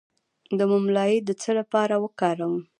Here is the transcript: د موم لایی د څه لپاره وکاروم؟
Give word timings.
د 0.57 0.59
موم 0.69 0.85
لایی 0.95 1.17
د 1.23 1.29
څه 1.41 1.51
لپاره 1.59 1.95
وکاروم؟ 2.03 2.55